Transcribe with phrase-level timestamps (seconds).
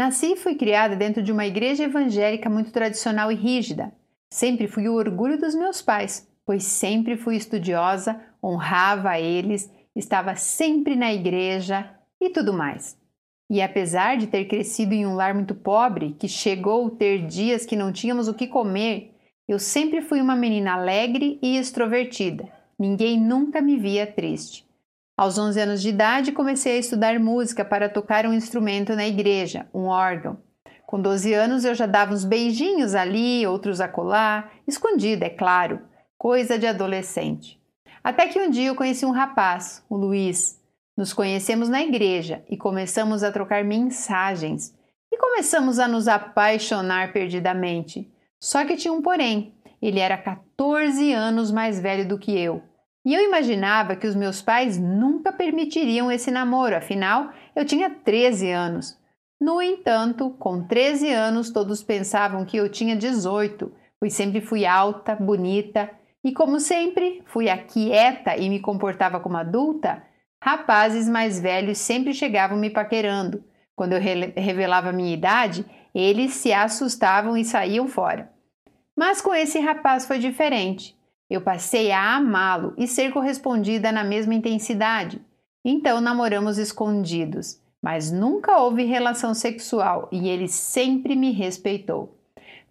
[0.00, 3.92] Nasci e fui criada dentro de uma igreja evangélica muito tradicional e rígida.
[4.32, 10.96] Sempre fui o orgulho dos meus pais, pois sempre fui estudiosa, honrava eles, estava sempre
[10.96, 11.86] na igreja
[12.18, 12.96] e tudo mais.
[13.50, 17.66] E apesar de ter crescido em um lar muito pobre, que chegou a ter dias
[17.66, 19.14] que não tínhamos o que comer,
[19.46, 22.48] eu sempre fui uma menina alegre e extrovertida.
[22.78, 24.66] Ninguém nunca me via triste.
[25.20, 29.68] Aos 11 anos de idade, comecei a estudar música para tocar um instrumento na igreja,
[29.74, 30.38] um órgão.
[30.86, 35.82] Com 12 anos, eu já dava uns beijinhos ali, outros acolá, escondida, é claro,
[36.16, 37.60] coisa de adolescente.
[38.02, 40.58] Até que um dia eu conheci um rapaz, o Luiz.
[40.96, 44.74] Nos conhecemos na igreja e começamos a trocar mensagens.
[45.12, 48.10] E começamos a nos apaixonar perdidamente.
[48.42, 49.54] Só que tinha um porém.
[49.82, 52.69] Ele era 14 anos mais velho do que eu.
[53.04, 58.50] E eu imaginava que os meus pais nunca permitiriam esse namoro, afinal, eu tinha 13
[58.50, 58.98] anos.
[59.40, 65.14] No entanto, com 13 anos, todos pensavam que eu tinha 18, pois sempre fui alta,
[65.14, 65.90] bonita
[66.22, 70.02] e, como sempre, fui aquieta e me comportava como adulta.
[70.42, 73.42] Rapazes mais velhos sempre chegavam me paquerando.
[73.74, 74.00] Quando eu
[74.36, 75.64] revelava minha idade,
[75.94, 78.30] eles se assustavam e saíam fora.
[78.94, 80.99] Mas com esse rapaz foi diferente.
[81.30, 85.20] Eu passei a amá-lo e ser correspondida na mesma intensidade.
[85.64, 92.18] Então namoramos escondidos, mas nunca houve relação sexual e ele sempre me respeitou.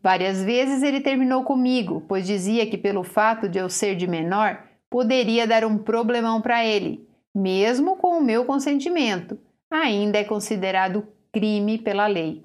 [0.04, 4.62] Várias vezes ele terminou comigo, pois dizia que pelo fato de eu ser de menor,
[4.90, 9.38] poderia dar um problemão para ele, mesmo com o meu consentimento.
[9.72, 12.44] Ainda é considerado crime pela lei.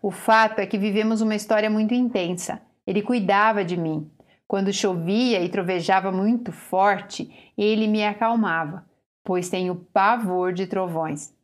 [0.00, 2.60] O fato é que vivemos uma história muito intensa.
[2.86, 4.08] Ele cuidava de mim,
[4.48, 8.82] quando chovia e trovejava muito forte, ele me acalmava,
[9.22, 11.34] pois tenho pavor de trovões.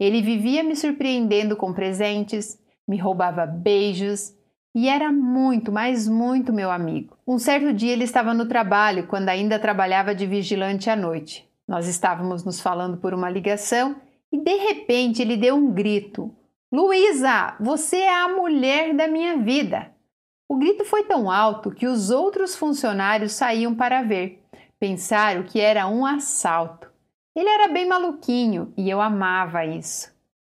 [0.00, 4.34] Ele vivia me surpreendendo com presentes, me roubava beijos
[4.74, 7.16] e era muito, mas muito meu amigo.
[7.26, 11.46] Um certo dia ele estava no trabalho, quando ainda trabalhava de vigilante à noite.
[11.68, 13.96] Nós estávamos nos falando por uma ligação
[14.32, 16.34] e de repente ele deu um grito:
[16.72, 19.93] Luísa, você é a mulher da minha vida!
[20.48, 24.42] O grito foi tão alto que os outros funcionários saíam para ver.
[24.78, 26.92] Pensaram que era um assalto.
[27.34, 30.14] Ele era bem maluquinho e eu amava isso.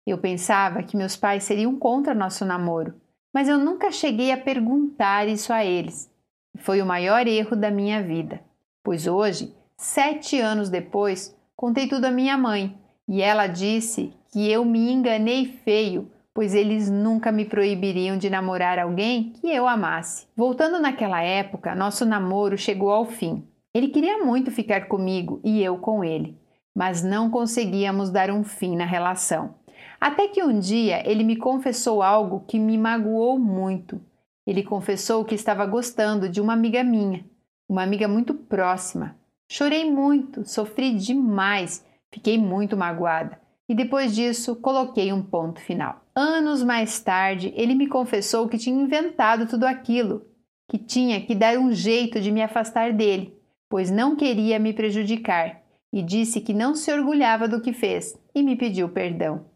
[0.06, 2.94] Eu pensava que meus pais seriam contra nosso namoro,
[3.32, 6.10] mas eu nunca cheguei a perguntar isso a eles.
[6.58, 8.40] Foi o maior erro da minha vida,
[8.82, 12.78] pois hoje, sete anos depois, contei tudo à minha mãe
[13.08, 18.80] e ela disse que eu me enganei feio pois eles nunca me proibiriam de namorar
[18.80, 20.26] alguém que eu amasse.
[20.36, 23.46] Voltando naquela época, nosso namoro chegou ao fim.
[23.72, 26.36] Ele queria muito ficar comigo e eu com ele,
[26.74, 29.54] mas não conseguíamos dar um fim na relação.
[30.00, 34.00] Até que um dia ele me confessou algo que me magoou muito.
[34.44, 37.24] Ele confessou que estava gostando de uma amiga minha,
[37.68, 39.16] uma amiga muito próxima.
[39.48, 46.04] Chorei muito, sofri demais, fiquei muito magoada e depois disso coloquei um ponto final.
[46.14, 50.26] Anos mais tarde, ele me confessou que tinha inventado tudo aquilo,
[50.68, 53.36] que tinha que dar um jeito de me afastar dele,
[53.68, 58.42] pois não queria me prejudicar, e disse que não se orgulhava do que fez e
[58.42, 59.46] me pediu perdão.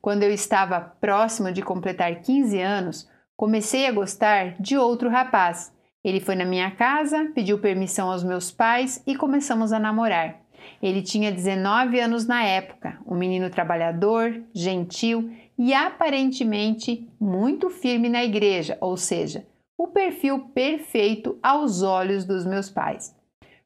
[0.00, 5.72] Quando eu estava próximo de completar 15 anos, comecei a gostar de outro rapaz.
[6.02, 10.41] Ele foi na minha casa, pediu permissão aos meus pais e começamos a namorar.
[10.82, 18.24] Ele tinha 19 anos na época, um menino trabalhador, gentil e aparentemente muito firme na
[18.24, 19.46] igreja, ou seja,
[19.78, 23.14] o perfil perfeito aos olhos dos meus pais.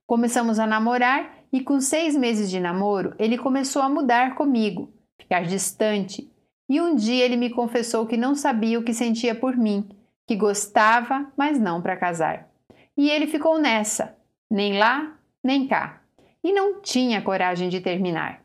[0.06, 5.44] Começamos a namorar e, com seis meses de namoro, ele começou a mudar comigo, ficar
[5.44, 6.30] distante.
[6.68, 9.88] E um dia ele me confessou que não sabia o que sentia por mim,
[10.26, 12.48] que gostava, mas não para casar.
[12.96, 14.16] E ele ficou nessa,
[14.50, 16.00] nem lá, nem cá
[16.46, 18.40] e não tinha coragem de terminar.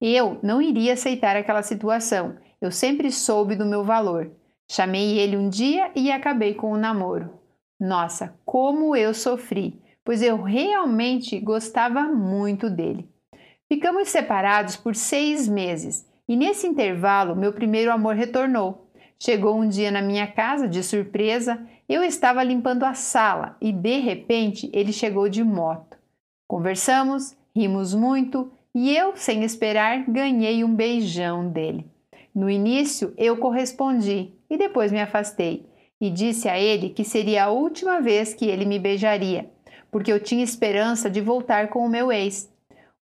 [0.00, 2.36] Eu não iria aceitar aquela situação.
[2.60, 4.30] Eu sempre soube do meu valor.
[4.70, 7.40] Chamei ele um dia e acabei com o namoro.
[7.80, 13.08] Nossa, como eu sofri, pois eu realmente gostava muito dele.
[13.68, 18.88] Ficamos separados por seis meses e nesse intervalo meu primeiro amor retornou.
[19.18, 23.98] Chegou um dia na minha casa de surpresa, eu estava limpando a sala e de
[23.98, 25.91] repente ele chegou de moto.
[26.52, 31.86] Conversamos, rimos muito e eu, sem esperar, ganhei um beijão dele.
[32.34, 35.64] No início eu correspondi e depois me afastei
[35.98, 39.50] e disse a ele que seria a última vez que ele me beijaria,
[39.90, 42.52] porque eu tinha esperança de voltar com o meu ex.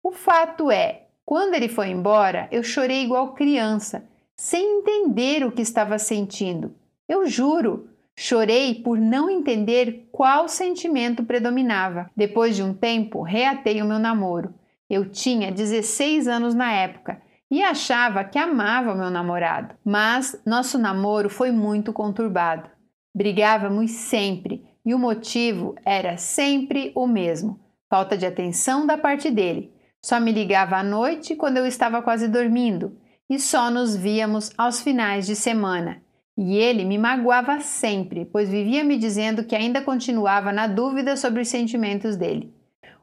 [0.03, 4.07] O fato é, quando ele foi embora, eu chorei igual criança,
[4.37, 6.75] sem entender o que estava sentindo.
[7.07, 7.88] Eu juro,
[8.19, 12.11] chorei por não entender qual sentimento predominava.
[12.13, 14.53] Depois de um tempo, reatei o meu namoro.
[14.89, 21.29] Eu tinha 16 anos na época e achava que amava meu namorado, mas nosso namoro
[21.29, 22.69] foi muito conturbado.
[23.15, 27.57] Brigávamos sempre e o motivo era sempre o mesmo:
[27.89, 29.73] falta de atenção da parte dele.
[30.03, 32.97] Só me ligava à noite quando eu estava quase dormindo
[33.29, 36.01] e só nos víamos aos finais de semana.
[36.41, 41.41] E ele me magoava sempre, pois vivia me dizendo que ainda continuava na dúvida sobre
[41.41, 42.55] os sentimentos dele.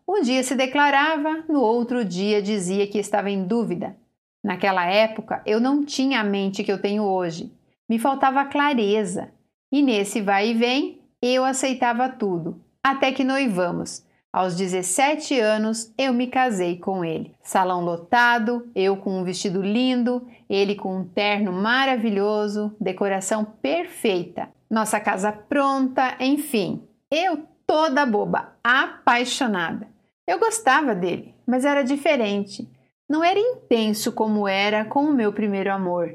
[0.09, 3.95] Um dia se declarava, no outro dia dizia que estava em dúvida.
[4.43, 7.53] Naquela época eu não tinha a mente que eu tenho hoje.
[7.87, 9.31] Me faltava clareza.
[9.71, 12.59] E nesse vai e vem, eu aceitava tudo.
[12.83, 14.03] Até que noivamos.
[14.37, 17.35] Aos 17 anos, eu me casei com ele.
[17.43, 24.51] Salão lotado, eu com um vestido lindo, ele com um terno maravilhoso, decoração perfeita.
[24.71, 26.87] Nossa casa pronta, enfim.
[27.11, 29.89] Eu toda boba, apaixonada.
[30.27, 32.69] Eu gostava dele, mas era diferente.
[33.09, 36.15] Não era intenso como era com o meu primeiro amor.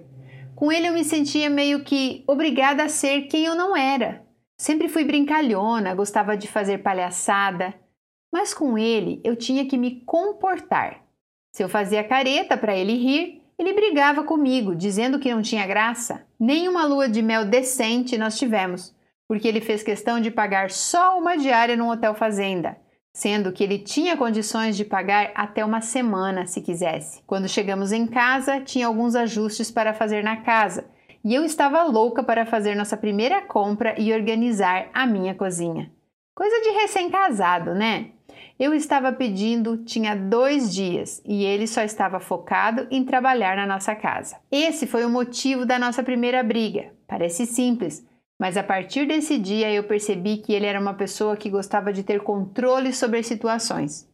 [0.56, 4.22] Com ele eu me sentia meio que obrigada a ser quem eu não era.
[4.60, 7.74] Sempre fui brincalhona, gostava de fazer palhaçada,
[8.32, 11.02] mas com ele eu tinha que me comportar.
[11.52, 16.26] Se eu fazia careta para ele rir, ele brigava comigo, dizendo que não tinha graça.
[16.40, 18.96] Nem uma lua de mel decente nós tivemos,
[19.28, 22.78] porque ele fez questão de pagar só uma diária num hotel fazenda
[23.14, 27.22] sendo que ele tinha condições de pagar até uma semana se quisesse.
[27.28, 30.86] Quando chegamos em casa, tinha alguns ajustes para fazer na casa
[31.24, 35.92] e eu estava louca para fazer nossa primeira compra e organizar a minha cozinha.
[36.34, 38.12] Coisa de recém-casado, né?
[38.58, 43.94] Eu estava pedindo, tinha dois dias e ele só estava focado em trabalhar na nossa
[43.96, 44.38] casa.
[44.50, 46.94] Esse foi o motivo da nossa primeira briga.
[47.08, 48.06] Parece simples,
[48.40, 52.04] mas a partir desse dia eu percebi que ele era uma pessoa que gostava de
[52.04, 54.08] ter controle sobre as situações.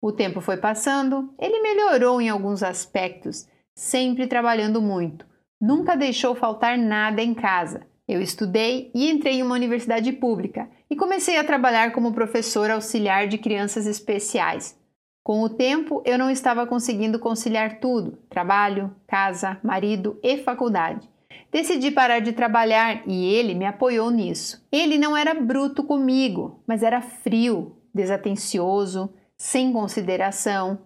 [0.00, 5.26] O tempo foi passando, ele melhorou em alguns aspectos, sempre trabalhando muito.
[5.60, 7.86] Nunca deixou faltar nada em casa.
[8.06, 13.28] Eu estudei e entrei em uma universidade pública e comecei a trabalhar como professor auxiliar
[13.28, 14.78] de crianças especiais.
[15.22, 21.08] Com o tempo, eu não estava conseguindo conciliar tudo: trabalho, casa, marido e faculdade.
[21.52, 24.66] Decidi parar de trabalhar e ele me apoiou nisso.
[24.70, 30.78] Ele não era bruto comigo, mas era frio, desatencioso, sem consideração.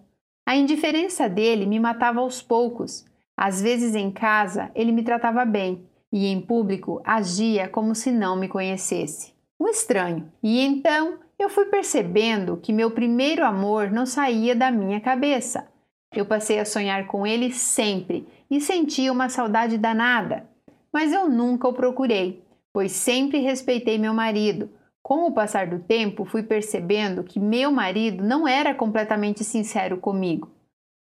[0.45, 3.05] A indiferença dele me matava aos poucos.
[3.35, 8.35] Às vezes em casa ele me tratava bem e em público agia como se não
[8.35, 9.32] me conhecesse.
[9.63, 10.31] Um estranho.
[10.41, 15.67] E então eu fui percebendo que meu primeiro amor não saía da minha cabeça.
[16.13, 20.51] Eu passei a sonhar com ele sempre e sentia uma saudade danada
[20.93, 24.69] mas eu nunca o procurei, pois sempre respeitei meu marido.
[25.01, 30.51] Com o passar do tempo, fui percebendo que meu marido não era completamente sincero comigo.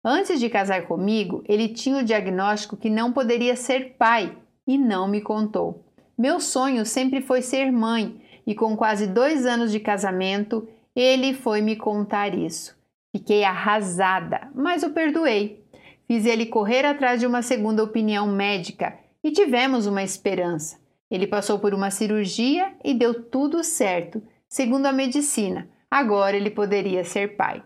[0.02, 4.36] Antes de casar comigo, ele tinha o diagnóstico que não poderia ser pai
[4.66, 5.84] e não me contou.
[6.18, 11.60] Meu sonho sempre foi ser mãe e, com quase dois anos de casamento, ele foi
[11.60, 12.76] me contar isso.
[13.14, 15.62] Fiquei arrasada, mas o perdoei.
[16.06, 20.78] Fiz ele correr atrás de uma segunda opinião médica e tivemos uma esperança.
[21.10, 25.68] Ele passou por uma cirurgia e deu tudo certo, segundo a medicina.
[25.90, 27.62] Agora ele poderia ser pai.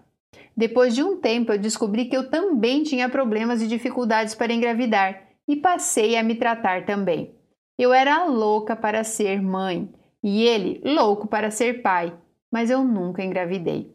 [0.57, 5.23] Depois de um tempo, eu descobri que eu também tinha problemas e dificuldades para engravidar
[5.47, 7.35] e passei a me tratar também.
[7.79, 9.89] Eu era louca para ser mãe
[10.23, 12.17] e ele louco para ser pai,
[12.51, 13.95] mas eu nunca engravidei.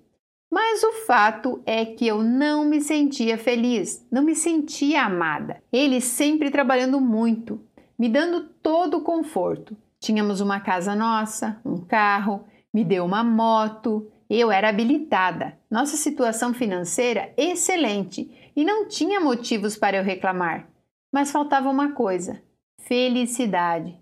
[0.52, 5.64] Mas o fato é que eu não me sentia feliz, não me sentia amada.
[5.72, 7.66] Ele sempre trabalhando muito,
[7.98, 9.78] me dando todo o conforto.
[10.00, 15.58] Tínhamos uma casa nossa, um carro, me deu uma moto, eu era habilitada.
[15.70, 20.68] Nossa situação financeira excelente e não tinha motivos para eu reclamar.
[21.14, 22.42] Mas faltava uma coisa:
[22.80, 24.01] felicidade.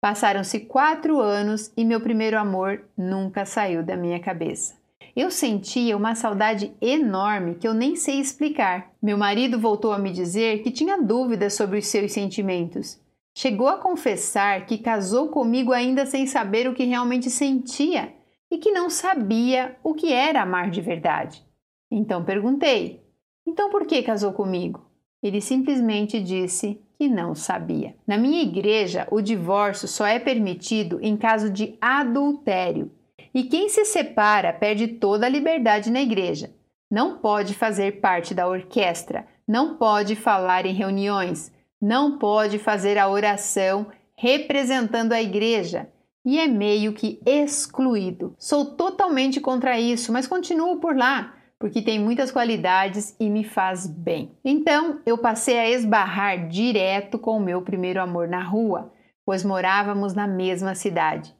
[0.00, 4.78] Passaram-se quatro anos e meu primeiro amor nunca saiu da minha cabeça.
[5.16, 8.92] Eu sentia uma saudade enorme que eu nem sei explicar.
[9.02, 13.00] Meu marido voltou a me dizer que tinha dúvidas sobre os seus sentimentos.
[13.36, 18.14] Chegou a confessar que casou comigo ainda sem saber o que realmente sentia
[18.48, 21.44] e que não sabia o que era amar de verdade.
[21.90, 23.02] Então perguntei:
[23.44, 24.88] então por que casou comigo?
[25.20, 27.94] Ele simplesmente disse que não sabia.
[28.04, 32.90] Na minha igreja, o divórcio só é permitido em caso de adultério
[33.32, 36.50] e quem se separa perde toda a liberdade na igreja.
[36.90, 43.08] Não pode fazer parte da orquestra, não pode falar em reuniões, não pode fazer a
[43.08, 43.86] oração
[44.16, 45.88] representando a igreja
[46.24, 48.34] e é meio que excluído.
[48.38, 53.86] Sou totalmente contra isso, mas continuo por lá porque tem muitas qualidades e me faz
[53.86, 54.32] bem.
[54.44, 58.92] Então eu passei a esbarrar direto com o meu primeiro amor na rua,
[59.26, 61.34] pois morávamos na mesma cidade.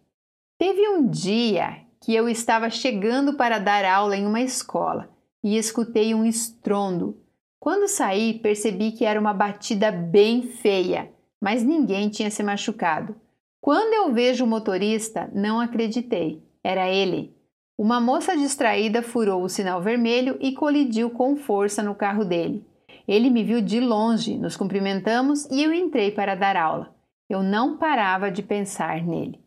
[0.59, 5.09] Teve um dia que eu estava chegando para dar aula em uma escola
[5.43, 7.17] e escutei um estrondo.
[7.61, 13.15] Quando saí, percebi que era uma batida bem feia, mas ninguém tinha se machucado.
[13.61, 16.43] Quando eu vejo o motorista, não acreditei.
[16.63, 17.37] Era ele.
[17.79, 22.67] Uma moça distraída furou o sinal vermelho e colidiu com força no carro dele.
[23.07, 26.93] Ele me viu de longe, nos cumprimentamos e eu entrei para dar aula.
[27.31, 29.39] Eu não parava de pensar nele.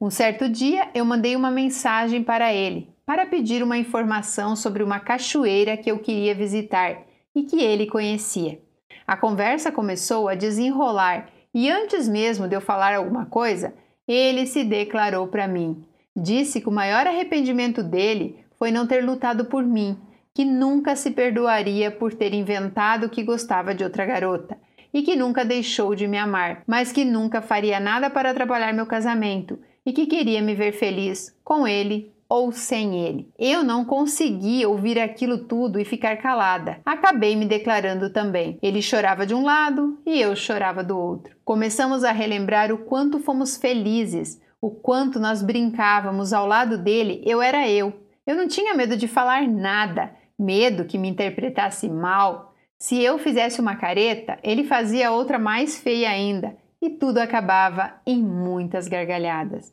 [0.00, 4.98] Um certo dia eu mandei uma mensagem para ele para pedir uma informação sobre uma
[4.98, 7.04] cachoeira que eu queria visitar
[7.36, 8.60] e que ele conhecia.
[9.06, 13.72] A conversa começou a desenrolar e antes mesmo de eu falar alguma coisa,
[14.08, 15.86] ele se declarou para mim.
[16.16, 19.98] Disse que o maior arrependimento dele foi não ter lutado por mim,
[20.32, 24.56] que nunca se perdoaria por ter inventado que gostava de outra garota
[24.92, 28.86] e que nunca deixou de me amar, mas que nunca faria nada para atrapalhar meu
[28.86, 33.30] casamento e que queria me ver feliz com ele ou sem ele.
[33.38, 36.80] Eu não consegui ouvir aquilo tudo e ficar calada.
[36.84, 38.58] Acabei me declarando também.
[38.62, 41.36] Ele chorava de um lado e eu chorava do outro.
[41.44, 47.42] Começamos a relembrar o quanto fomos felizes, o quanto nós brincávamos ao lado dele, eu
[47.42, 47.92] era eu.
[48.26, 52.54] Eu não tinha medo de falar nada, medo que me interpretasse mal.
[52.78, 58.22] Se eu fizesse uma careta, ele fazia outra mais feia ainda, e tudo acabava em
[58.22, 59.72] muitas gargalhadas.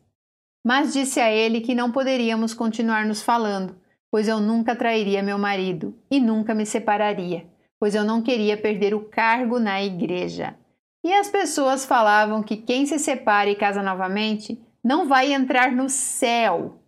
[0.66, 3.76] Mas disse a ele que não poderíamos continuar nos falando,
[4.10, 7.46] pois eu nunca trairia meu marido e nunca me separaria,
[7.80, 10.56] pois eu não queria perder o cargo na igreja.
[11.04, 15.88] E as pessoas falavam que quem se separa e casa novamente não vai entrar no
[15.88, 16.80] céu.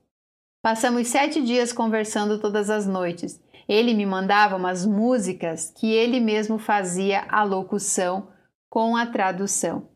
[0.62, 3.40] Passamos sete dias conversando todas as noites.
[3.68, 8.28] Ele me mandava umas músicas que ele mesmo fazia a locução
[8.70, 9.88] com a tradução.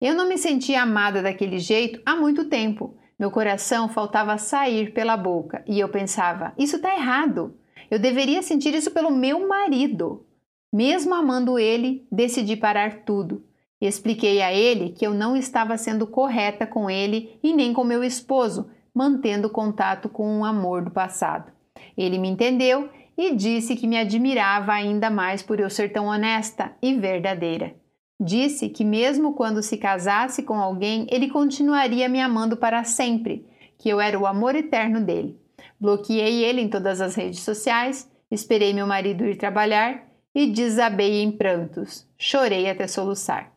[0.00, 2.96] Eu não me sentia amada daquele jeito há muito tempo.
[3.18, 7.56] Meu coração faltava sair pela boca e eu pensava: isso está errado.
[7.90, 10.26] Eu deveria sentir isso pelo meu marido.
[10.72, 13.45] Mesmo amando ele, decidi parar tudo.
[13.80, 18.02] Expliquei a ele que eu não estava sendo correta com ele e nem com meu
[18.02, 21.52] esposo, mantendo contato com um amor do passado.
[21.96, 26.72] Ele me entendeu e disse que me admirava ainda mais por eu ser tão honesta
[26.82, 27.74] e verdadeira.
[28.18, 33.46] Disse que, mesmo quando se casasse com alguém, ele continuaria me amando para sempre,
[33.78, 35.38] que eu era o amor eterno dele.
[35.78, 41.30] Bloqueei ele em todas as redes sociais, esperei meu marido ir trabalhar e desabei em
[41.30, 42.06] prantos.
[42.18, 43.55] Chorei até soluçar.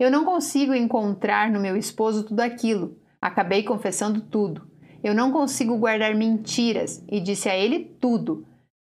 [0.00, 2.96] Eu não consigo encontrar no meu esposo tudo aquilo.
[3.20, 4.66] Acabei confessando tudo.
[5.04, 8.46] Eu não consigo guardar mentiras e disse a ele tudo: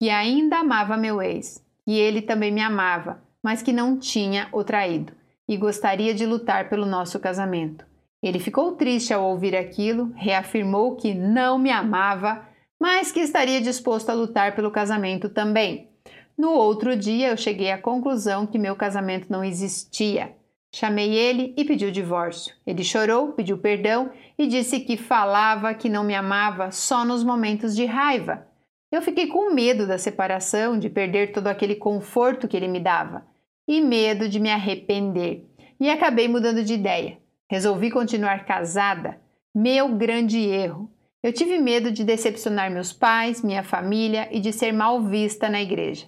[0.00, 4.62] que ainda amava meu ex, que ele também me amava, mas que não tinha o
[4.62, 5.12] traído
[5.49, 7.85] e gostaria de lutar pelo nosso casamento.
[8.23, 12.47] Ele ficou triste ao ouvir aquilo, reafirmou que não me amava,
[12.80, 15.90] mas que estaria disposto a lutar pelo casamento também.
[16.38, 20.40] No outro dia, eu cheguei à conclusão que meu casamento não existia
[20.75, 22.55] Chamei ele e pedi o divórcio.
[22.67, 27.76] Ele chorou, pediu perdão e disse que falava que não me amava só nos momentos
[27.76, 28.47] de raiva.
[28.91, 33.31] Eu fiquei com medo da separação, de perder todo aquele conforto que ele me dava
[33.67, 35.47] e medo de me arrepender.
[35.79, 37.19] E acabei mudando de ideia.
[37.50, 39.21] Resolvi continuar casada.
[39.55, 40.91] Meu grande erro.
[41.23, 45.62] Eu tive medo de decepcionar meus pais, minha família e de ser mal vista na
[45.62, 46.07] igreja.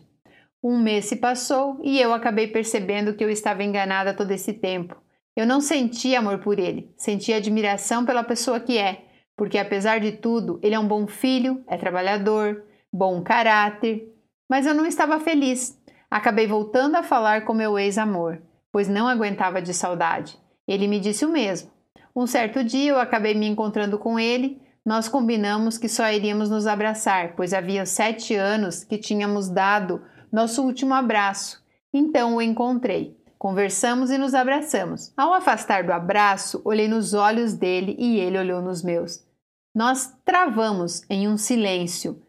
[0.64, 4.97] Um mês se passou e eu acabei percebendo que eu estava enganada todo esse tempo.
[5.37, 9.04] Eu não sentia amor por ele, sentia admiração pela pessoa que é,
[9.37, 14.09] porque apesar de tudo, ele é um bom filho, é trabalhador, bom caráter.
[14.49, 15.78] Mas eu não estava feliz.
[16.11, 18.40] Acabei voltando a falar com meu ex-amor,
[18.73, 20.38] pois não aguentava de saudade.
[20.66, 21.71] Ele me disse o mesmo.
[22.16, 24.62] Um certo dia eu acabei me encontrando com ele.
[24.83, 30.00] Nós combinamos que só iríamos nos abraçar, pois havia sete anos que tínhamos dado
[30.35, 31.62] nosso último abraço.
[31.93, 33.17] Então o encontrei.
[33.38, 35.12] Conversamos e nos abraçamos.
[35.17, 39.25] Ao afastar do abraço, olhei nos olhos dele e ele olhou nos meus.
[39.73, 42.21] Nós travamos em um silêncio.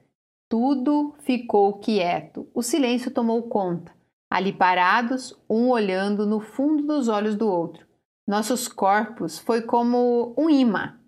[0.47, 2.47] Tudo ficou quieto.
[2.53, 3.91] O silêncio tomou conta.
[4.29, 7.87] Ali parados, um olhando no fundo dos olhos do outro.
[8.27, 10.99] Nossos corpos foi como um imã.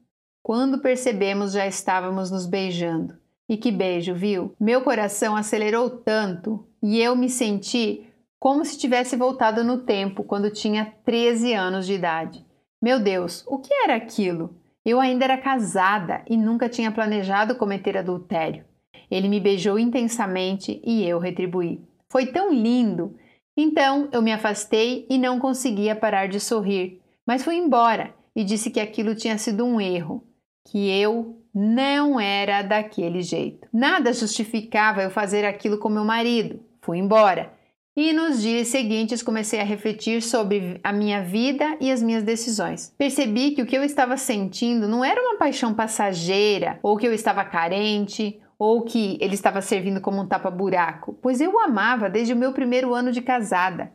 [0.42, 3.20] Quando percebemos, já estávamos nos beijando.
[3.50, 4.54] E que beijo, viu?
[4.60, 8.06] Meu coração acelerou tanto e eu me senti
[8.40, 12.46] como se tivesse voltado no tempo quando tinha 13 anos de idade.
[12.82, 14.56] Meu Deus, o que era aquilo?
[14.86, 18.66] Eu ainda era casada e nunca tinha planejado cometer adultério.
[19.10, 21.82] Ele me beijou intensamente e eu retribuí.
[22.12, 23.16] Foi tão lindo!
[23.56, 28.70] Então eu me afastei e não conseguia parar de sorrir, mas fui embora e disse
[28.70, 30.24] que aquilo tinha sido um erro,
[30.70, 33.68] que eu não era daquele jeito.
[33.74, 36.60] Nada justificava eu fazer aquilo com meu marido.
[36.82, 37.52] Fui embora.
[37.96, 42.94] E nos dias seguintes comecei a refletir sobre a minha vida e as minhas decisões.
[42.96, 47.14] Percebi que o que eu estava sentindo não era uma paixão passageira, ou que eu
[47.14, 52.34] estava carente, ou que ele estava servindo como um tapa-buraco, pois eu o amava desde
[52.34, 53.92] o meu primeiro ano de casada.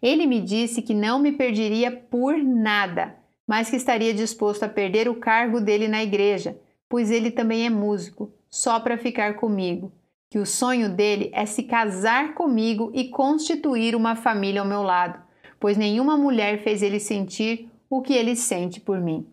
[0.00, 3.16] Ele me disse que não me perderia por nada,
[3.48, 6.56] mas que estaria disposto a perder o cargo dele na igreja,
[6.90, 9.90] pois ele também é músico, só para ficar comigo
[10.30, 15.20] que o sonho dele é se casar comigo e constituir uma família ao meu lado,
[15.58, 19.26] pois nenhuma mulher fez ele sentir o que ele sente por mim.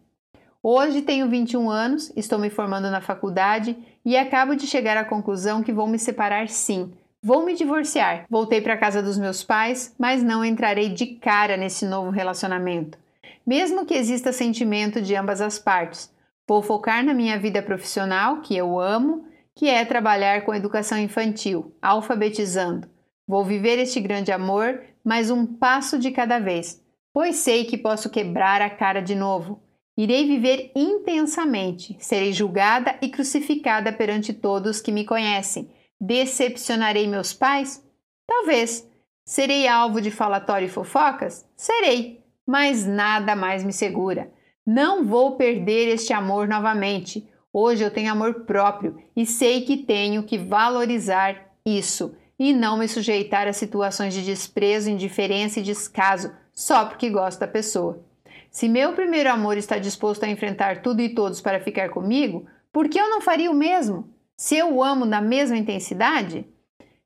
[0.64, 5.62] Hoje tenho 21 anos, estou me formando na faculdade e acabo de chegar à conclusão
[5.62, 6.92] que vou me separar sim.
[7.22, 8.26] Vou me divorciar.
[8.28, 12.98] Voltei para a casa dos meus pais, mas não entrarei de cara nesse novo relacionamento.
[13.46, 16.12] Mesmo que exista sentimento de ambas as partes,
[16.48, 19.26] vou focar na minha vida profissional, que eu amo,
[19.56, 22.88] que é trabalhar com educação infantil, alfabetizando.
[23.28, 26.82] Vou viver este grande amor, mas um passo de cada vez,
[27.14, 29.62] pois sei que posso quebrar a cara de novo.
[29.98, 35.70] Irei viver intensamente, serei julgada e crucificada perante todos que me conhecem.
[36.00, 37.84] Decepcionarei meus pais?
[38.28, 38.88] Talvez.
[39.26, 41.46] Serei alvo de falatório e fofocas?
[41.56, 44.32] Serei, mas nada mais me segura.
[44.68, 47.26] Não vou perder este amor novamente.
[47.54, 52.86] Hoje eu tenho amor próprio e sei que tenho que valorizar isso e não me
[52.86, 58.04] sujeitar a situações de desprezo, indiferença e descaso só porque gosto da pessoa.
[58.52, 62.90] Se meu primeiro amor está disposto a enfrentar tudo e todos para ficar comigo, por
[62.90, 64.10] que eu não faria o mesmo?
[64.36, 66.46] Se eu o amo na mesma intensidade?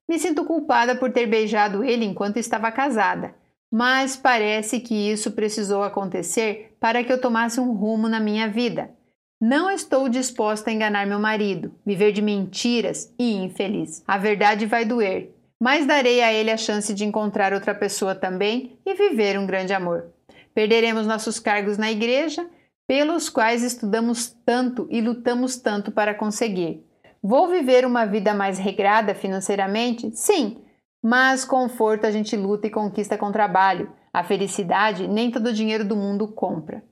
[0.09, 3.35] Me sinto culpada por ter beijado ele enquanto estava casada,
[3.69, 8.89] mas parece que isso precisou acontecer para que eu tomasse um rumo na minha vida.
[9.39, 14.03] Não estou disposta a enganar meu marido, viver de mentiras e infeliz.
[14.07, 18.79] A verdade vai doer, mas darei a ele a chance de encontrar outra pessoa também
[18.83, 20.11] e viver um grande amor.
[20.55, 22.45] Perderemos nossos cargos na igreja,
[22.87, 26.83] pelos quais estudamos tanto e lutamos tanto para conseguir.
[27.23, 30.11] Vou viver uma vida mais regrada financeiramente?
[30.17, 30.57] Sim,
[31.01, 33.91] mas conforto a gente luta e conquista com trabalho.
[34.13, 36.83] A felicidade nem todo o dinheiro do mundo compra.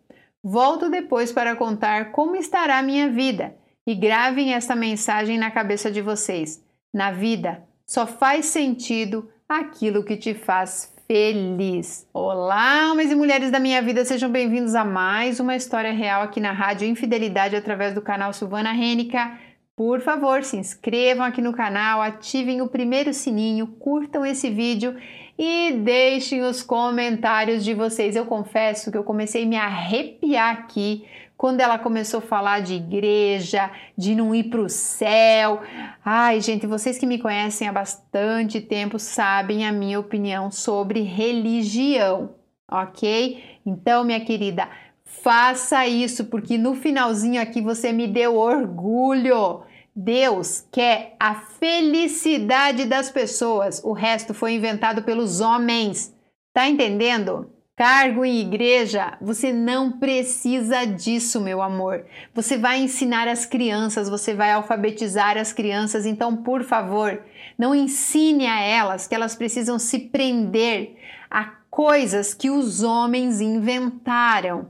[0.41, 3.53] Volto depois para contar como estará a minha vida
[3.85, 6.63] e gravem esta mensagem na cabeça de vocês.
[6.93, 12.07] Na vida só faz sentido aquilo que te faz feliz.
[12.13, 16.39] Olá, homens e mulheres da minha vida, sejam bem-vindos a mais uma história real aqui
[16.39, 19.37] na Rádio Infidelidade através do canal Silvana Rênica.
[19.75, 24.95] Por favor, se inscrevam aqui no canal, ativem o primeiro sininho, curtam esse vídeo
[25.41, 28.13] e deixem os comentários de vocês.
[28.13, 31.05] Eu confesso que eu comecei a me arrepiar aqui
[31.37, 35.61] quando ela começou a falar de igreja, de não ir para o céu.
[36.03, 42.31] Ai, gente, vocês que me conhecem há bastante tempo sabem a minha opinião sobre religião,
[42.69, 43.41] ok?
[43.65, 44.67] Então, minha querida,
[45.05, 49.61] faça isso porque no finalzinho aqui você me deu orgulho.
[50.01, 56.15] Deus quer a felicidade das pessoas, o resto foi inventado pelos homens.
[56.53, 57.51] Tá entendendo?
[57.75, 62.05] Cargo em igreja, você não precisa disso, meu amor.
[62.33, 67.21] Você vai ensinar as crianças, você vai alfabetizar as crianças, então, por favor,
[67.57, 70.95] não ensine a elas que elas precisam se prender
[71.29, 74.69] a coisas que os homens inventaram.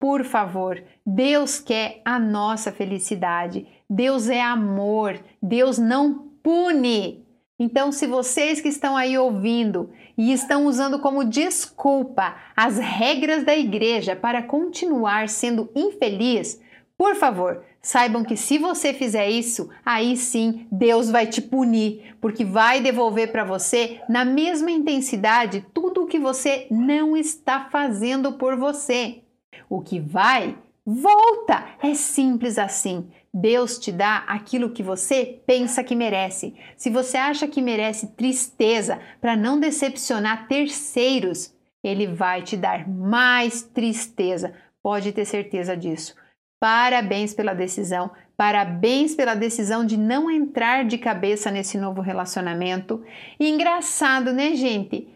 [0.00, 3.66] Por favor, Deus quer a nossa felicidade.
[3.88, 5.18] Deus é amor.
[5.42, 7.24] Deus não pune.
[7.58, 13.56] Então, se vocês que estão aí ouvindo e estão usando como desculpa as regras da
[13.56, 16.60] igreja para continuar sendo infeliz,
[16.96, 22.44] por favor, saibam que se você fizer isso, aí sim Deus vai te punir, porque
[22.44, 28.56] vai devolver para você na mesma intensidade tudo o que você não está fazendo por
[28.56, 29.22] você.
[29.70, 30.56] O que vai,
[30.88, 31.66] volta!
[31.82, 33.10] É simples assim.
[33.32, 36.54] Deus te dá aquilo que você pensa que merece.
[36.76, 43.62] Se você acha que merece tristeza para não decepcionar terceiros, Ele vai te dar mais
[43.62, 44.54] tristeza.
[44.82, 46.14] Pode ter certeza disso.
[46.58, 53.04] Parabéns pela decisão, parabéns pela decisão de não entrar de cabeça nesse novo relacionamento.
[53.38, 55.06] E engraçado, né, gente?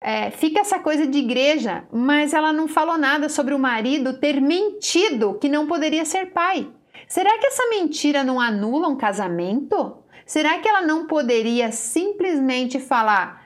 [0.00, 4.40] É, fica essa coisa de igreja, mas ela não falou nada sobre o marido ter
[4.40, 6.70] mentido que não poderia ser pai.
[7.08, 9.98] Será que essa mentira não anula um casamento?
[10.24, 13.44] Será que ela não poderia simplesmente falar: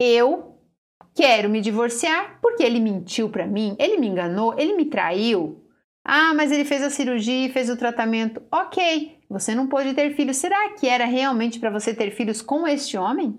[0.00, 0.56] eu
[1.14, 5.62] quero me divorciar porque ele mentiu para mim, ele me enganou, ele me traiu?
[6.04, 8.42] Ah, mas ele fez a cirurgia e fez o tratamento.
[8.50, 10.36] Ok, você não pôde ter filhos.
[10.36, 13.38] Será que era realmente para você ter filhos com este homem?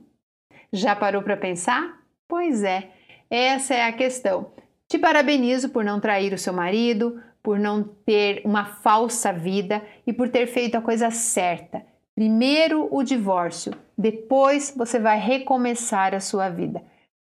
[0.72, 2.03] Já parou para pensar?
[2.34, 2.90] Pois é,
[3.30, 4.54] essa é a questão.
[4.88, 10.12] Te parabenizo por não trair o seu marido, por não ter uma falsa vida e
[10.12, 11.86] por ter feito a coisa certa.
[12.16, 16.84] Primeiro o divórcio, depois você vai recomeçar a sua vida.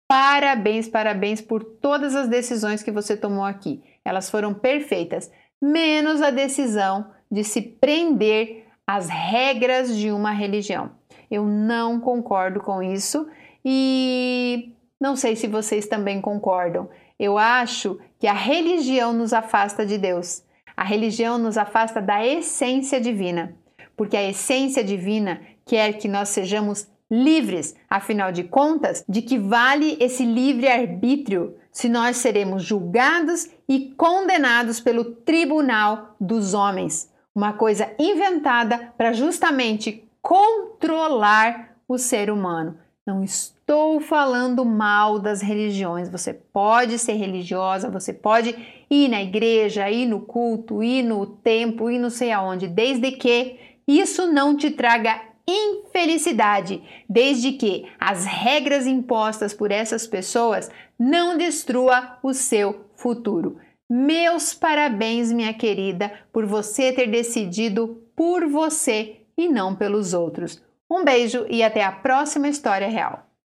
[0.07, 3.81] Parabéns, parabéns por todas as decisões que você tomou aqui.
[4.05, 10.91] Elas foram perfeitas, menos a decisão de se prender às regras de uma religião.
[11.31, 13.27] Eu não concordo com isso
[13.65, 16.87] e não sei se vocês também concordam.
[17.17, 20.43] Eu acho que a religião nos afasta de Deus.
[20.77, 23.55] A religião nos afasta da essência divina,
[23.97, 27.75] porque a essência divina quer que nós sejamos livres.
[27.89, 35.03] Afinal de contas, de que vale esse livre-arbítrio se nós seremos julgados e condenados pelo
[35.03, 37.11] tribunal dos homens?
[37.33, 42.77] Uma coisa inventada para justamente controlar o ser humano.
[43.05, 46.07] Não estou falando mal das religiões.
[46.09, 48.55] Você pode ser religiosa, você pode
[48.89, 53.57] ir na igreja, ir no culto, ir no templo, ir não sei aonde, desde que
[53.87, 62.19] isso não te traga infelicidade, desde que as regras impostas por essas pessoas não destrua
[62.21, 63.57] o seu futuro.
[63.89, 70.61] Meus parabéns, minha querida, por você ter decidido por você e não pelos outros.
[70.91, 73.30] Um beijo e até a próxima história real.